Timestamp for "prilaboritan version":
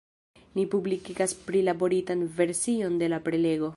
1.49-2.97